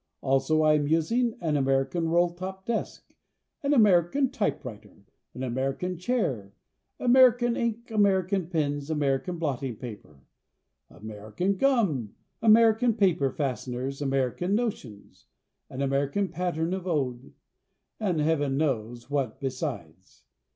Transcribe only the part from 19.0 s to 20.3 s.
what besides.